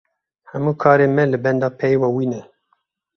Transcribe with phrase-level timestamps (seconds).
[0.49, 2.41] Hemû karên me li benda peyva wî ne.